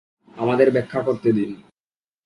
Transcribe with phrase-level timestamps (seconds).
[0.37, 1.51] আমাদের ব্যাখ্যা করতে দিন।